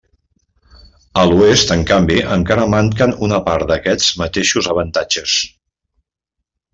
[1.23, 5.37] A l'Oest, en canvi, encara manquen una part d'aquests mateixos avantatges.